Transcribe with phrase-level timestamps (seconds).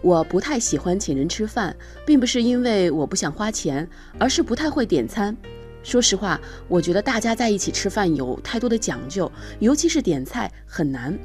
[0.00, 1.74] 我不太喜欢请人吃饭，
[2.06, 5.36] 并不是因为我不想花钱，而是不太会点餐。
[5.82, 11.18] 说实话，我觉得大家在一起吃饭有太多的讲究，尤其是点菜很难。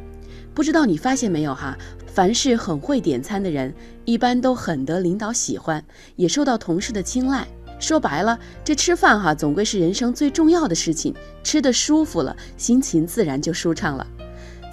[0.54, 1.78] 不知道你发现没有哈？
[2.08, 3.74] 凡是很会点餐的人，
[4.06, 5.84] 一般都很得领导喜欢，
[6.16, 7.48] 也受到同事的青睐。
[7.80, 11.14] 说白了，这吃饭哈，总归是人生最重要的事情。
[11.44, 14.08] 吃得舒服了，心情自然就舒畅了。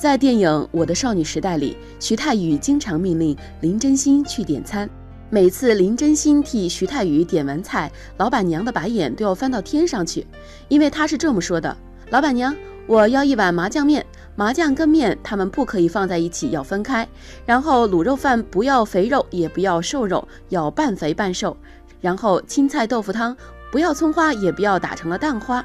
[0.01, 4.89] 在电影《我的少女时代》里，徐太宇经常命令林真心去点餐。
[5.29, 10.27] 每次林真心替徐太宇点完菜，老板娘的白眼都要翻到天上去，
[10.69, 11.77] 因为她是这么说的
[12.09, 17.07] ：“老板娘，我要一碗麻酱面。”麻酱跟面，它们不可以放在一起，要分开。
[17.45, 21.55] 然后卤肉饭不要肥肉，也不要瘦肉，要半肥半瘦。
[22.01, 23.37] 然后青菜豆腐汤
[23.71, 25.63] 不要葱花，也不要打成了蛋花。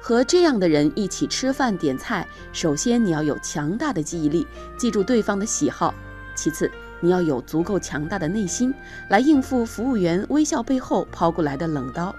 [0.00, 5.92] 和这样的人一起吃饭点菜，首先你要有强大的记忆力，记住对方的喜好；
[6.34, 8.72] 其次你要有足够强大的内心，
[9.08, 12.14] 来应付服务员微笑背后抛过来的冷刀。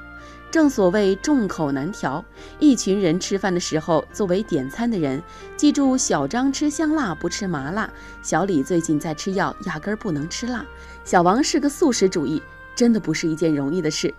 [0.51, 2.25] 正所谓众口难调，
[2.57, 5.21] 一群人吃饭的时候，作为点餐的人，
[5.55, 7.87] 记住小张吃香辣不吃麻辣，
[8.23, 10.65] 小李最近在吃药，压根儿不能吃辣，
[11.05, 12.41] 小王是个素食主义，
[12.75, 14.11] 真的不是一件容易的事。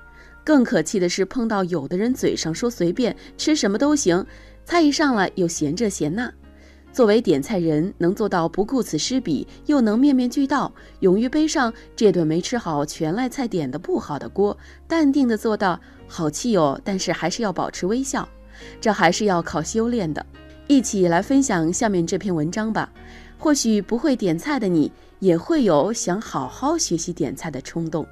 [0.44, 4.26] 更可气的是，碰到有的人嘴上说随便吃什么都行，
[4.64, 6.32] 菜一上来又嫌这嫌那。
[6.92, 18.28] 作为点菜人，能做到不顾此失彼，又能面面俱到，勇于背上这顿没吃好全赖菜点的不好的锅，淡定的做到好气哦，但是还是要保持微笑，
[18.80, 20.26] 这还是要靠修炼的。
[20.66, 22.92] 一起来分享下面这篇文章吧，
[23.38, 28.04] 或许不会点菜的你，也会有想好好学习点菜的冲动。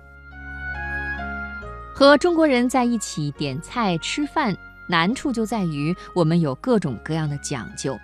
[1.98, 7.98] 和中国人在一起点菜吃饭，难处就在于我们有各种各样的讲究。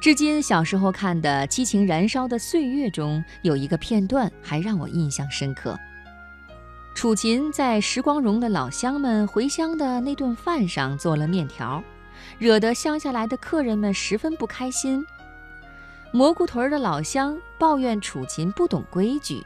[0.00, 5.76] 至今，小时候看的《激情燃烧的岁月》中有一个片段还让我印象深刻。
[6.94, 11.82] 楚琴在时光荣的老乡们回乡的那顿饭上做了面条，
[12.38, 15.04] 惹得乡下来的客人们十分不开心。
[16.12, 19.44] 蘑菇屯的老乡抱怨楚琴不懂规矩，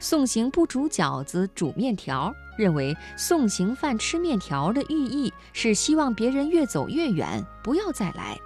[0.00, 8.36] 送行不煮饺子煮面条，认为送行饭吃面条的寓意是希望别人越走越远，不要再来。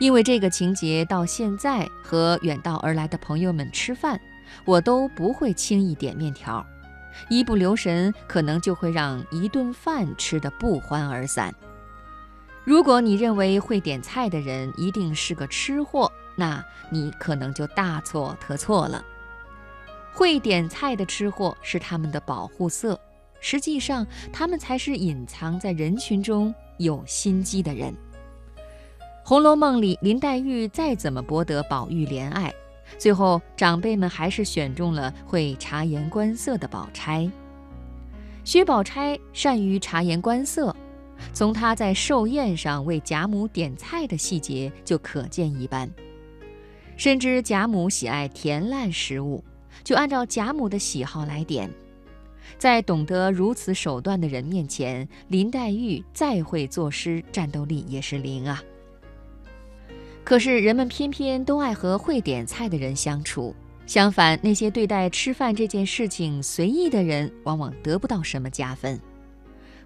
[0.00, 4.20] 因为这个情节，到现在和远道而来的朋友们吃饭，
[4.64, 6.64] 我都不会轻易点面条，
[7.28, 11.54] 一不留神可能就会让一顿饭吃得不欢而散。
[12.64, 19.04] 如果你认为会点菜的人一定是个吃货，那你可能就大错特错了。
[20.18, 22.98] 会点菜的吃货是他们的保护色，
[23.40, 27.92] 实际上他们才是隐藏在人群中有心机的人。
[29.22, 32.52] 《红楼梦》里，林黛玉再怎么博得宝玉怜爱，
[32.98, 37.30] 最后长辈们还是选中了会察言观色的宝钗。
[38.42, 40.74] 薛宝钗善于察言观色，
[41.32, 45.88] 从她在寿宴上为贾母点菜的细节就可见一斑。
[46.96, 49.44] 深知贾母喜爱甜烂食物，
[49.88, 51.70] 就按照贾母的喜好来点。
[52.58, 58.62] 在懂得如此手段的人面前，林黛玉再会作诗，战斗力也是零啊。
[60.24, 63.56] 可是人们偏偏都爱和会点菜的人相处，
[63.86, 69.00] 相反，那些对待吃饭这件事情随意的人，往往得不到什么加分。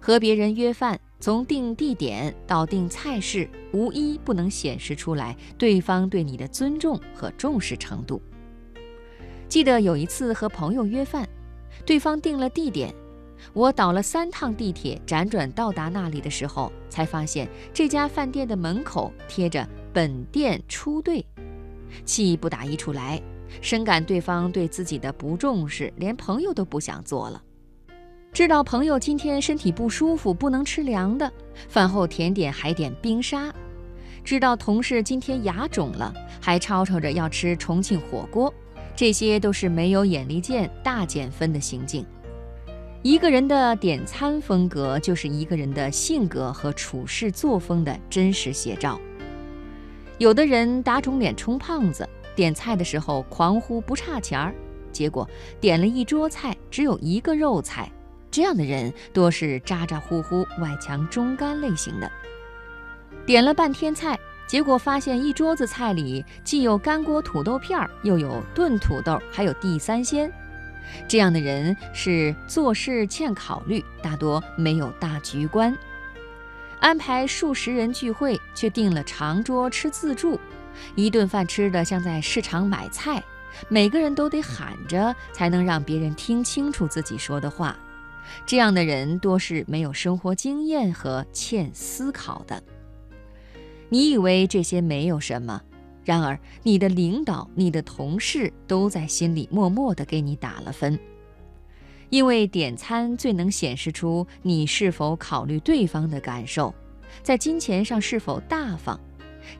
[0.01, 8.21] 和别人约饭，从定地点到定菜式，无一不能显示出来对方对你的尊重和重视程度。
[9.53, 11.29] 记得有一次和朋友约饭，
[11.85, 12.91] 对方定了地点，
[13.53, 19.63] 我倒了三趟地铁，辗转到达那里的时候，才发现这家饭店的门口贴着。
[19.93, 21.23] 本店出队，
[22.03, 23.21] 气不打一处来，
[23.61, 27.39] 深感对方对自己的不重视，连朋友都不想做了。
[28.31, 31.31] 知道朋友今天身体不舒服，不能吃凉的，
[31.69, 33.53] 饭后甜点还点冰沙。
[34.23, 36.11] 知道同事今天牙肿了，
[36.41, 38.51] 还吵吵着要吃重庆火锅。
[38.95, 42.05] 这些都是没有眼力见、大减分的行径。
[43.01, 48.99] 一个人的点餐风格，就是一个人的性格和处事作风的真实写照。
[50.19, 54.55] 有的人打肿脸充胖子，点菜的时候狂呼不差钱儿，
[54.91, 55.27] 结果
[55.59, 57.91] 点了一桌菜只有一个肉菜。
[58.31, 62.09] 这样的人多是咋咋呼呼、外强中干类型的。
[63.25, 64.17] 点了半天菜，
[64.53, 70.31] 结果发现一桌子菜里既有干锅土豆片儿，又有炖土豆，还有地三鲜。
[71.07, 75.75] 这样的人是做事欠考虑，大多没有大局观。
[76.79, 80.39] 安排数十人聚会，却订了长桌吃自助，
[80.93, 83.23] 一顿饭吃的像在市场买菜，
[83.69, 87.75] 每个人都得喊着才能让别人听清楚自己说的话。
[88.45, 92.61] 这样的人多是没有生活经验和欠思考的。
[93.93, 95.61] 你以为这些没有什么，
[96.03, 100.97] 然而你的领导、你的同事都在心里默默地给你打了分。
[102.09, 106.73] 因为点餐最能显示出你是否考虑对方的感受，
[107.21, 108.99] 在金钱上是否大方，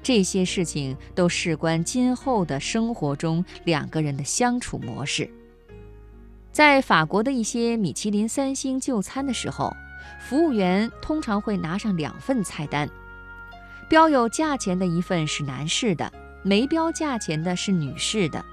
[0.02, 5.30] 这些事情都事关今后的生活中两个人的相处模式。
[6.52, 9.72] 在法国的一些米其林三星就餐的时候，
[10.20, 12.90] 服务员通常会拿上两份菜单，
[13.88, 18.44] 标有价钱的一份是男士的，没标价钱的是女士的。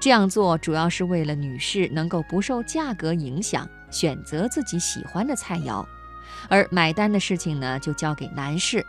[0.00, 5.84] 这样做主要是为了女士能够不受价格影响，选择自己喜欢的菜肴，
[6.48, 8.84] 而买单的事情呢就交给男士。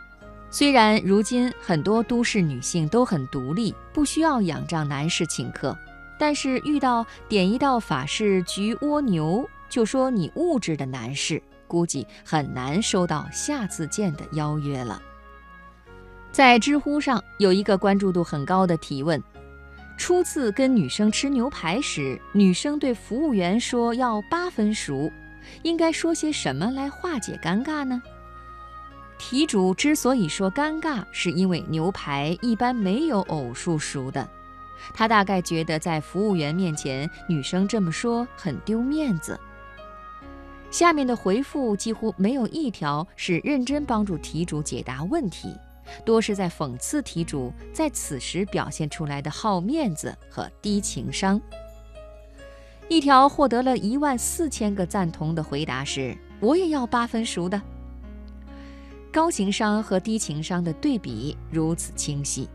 [0.50, 5.76] 虽然如今很多都市女性都很独立，不需要仰仗男士请客。
[6.16, 15.02] 但是遇到点一道法式焗蜗牛就说你物质的男士，估计很难收到下次见的邀约了。
[16.34, 19.22] 在知乎上有一个关注度很高的提问：
[19.96, 25.08] 初次跟女生吃牛排时，女生对服务员说要八分熟，
[25.62, 28.02] 应该说些什么来化解尴尬呢？
[29.16, 34.28] 题主之所以说尴尬，是因为牛排一般没有偶数熟的。
[34.92, 39.38] 他大概觉得在服务员面前，女生这么说很丢面子。
[40.68, 45.56] 下面的回复几乎没有一条是认真帮助题主解答问题，
[46.04, 51.40] 多是在讽刺题主在此时表现出来的好面子和低情商。
[52.88, 57.60] 一条获得了一万四千个赞同的回答是：“我也要八分熟的。”
[59.12, 62.48] 高情商和低情商的对比如此清晰。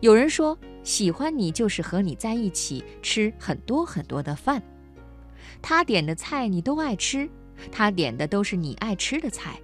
[0.00, 0.58] 有人说。
[0.84, 4.60] 喜欢你就是和你在一起吃很多很多的饭，
[5.62, 7.30] 他点的菜你都爱吃，
[7.70, 9.60] 他点的都是你爱吃的菜。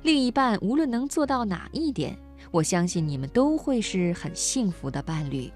[0.00, 2.16] 另一半无论能做到哪一点，
[2.50, 5.50] 我相信你们都会是很幸福的伴侣。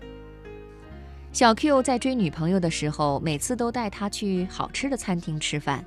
[1.32, 5.84] 小 Q 在追女朋友的时候，每次都带她去好吃的餐厅吃饭，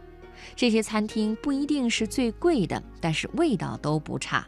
[0.55, 4.45] 这些餐厅不一定是最贵的，但是味道都不差。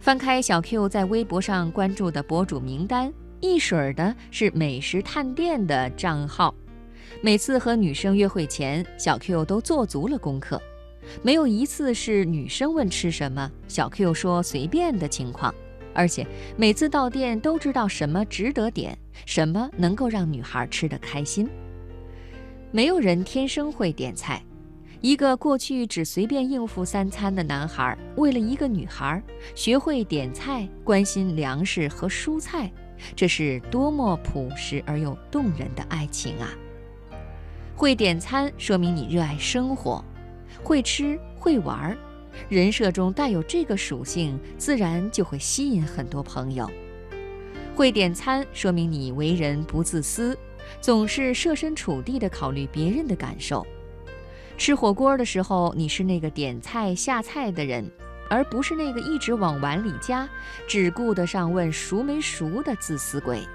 [0.00, 6.54] 翻开小 Q 在微博上关注的博主名单，一水儿的是美食探店的账号。
[7.22, 10.60] 每次和女生约会前，小 Q 都做足了功课，
[11.22, 15.54] 没有一次是女生问吃什么，小 Q 说随便的情况。
[15.94, 16.26] 而且
[16.56, 21.48] 每次到店都知道什么值得点，什么能够让女孩吃得开心。
[22.70, 24.42] 没有人天生会点菜。
[25.00, 29.22] 一个过去只随便应付三餐的男孩，为了一个女孩，
[29.54, 32.72] 学会点菜，关心粮食和蔬菜，
[33.14, 36.50] 这是多么朴实而又动人的爱情啊！
[37.76, 40.02] 会点餐说明你热爱生活，
[40.62, 41.96] 会吃会玩，
[42.48, 46.70] 人设中带有这个属性，自然就会吸引很多朋友。
[47.74, 50.36] 会点餐说明你为人不自私，
[50.80, 53.66] 总是设身处地地考虑别人的感受。
[54.56, 57.90] 吃火锅的时候，你是那个点菜下菜的人，
[58.30, 60.26] 而不是那个一直往碗里夹、
[60.66, 63.46] 只顾得上问熟没熟的自私鬼。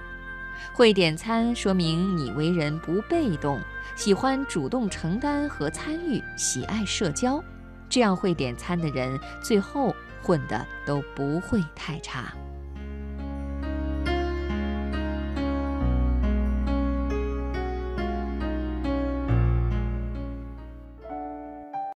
[0.74, 3.60] 会点餐说明你为人不被动，
[3.96, 7.44] 喜欢主动承担和参与，喜爱社交。
[7.90, 12.34] 这样会点餐的人，最后混的都不会太差。